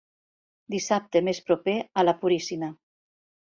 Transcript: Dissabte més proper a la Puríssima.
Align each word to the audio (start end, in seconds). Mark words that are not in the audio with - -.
Dissabte 0.75 1.21
més 1.29 1.43
proper 1.51 1.77
a 2.03 2.09
la 2.11 2.19
Puríssima. 2.25 2.75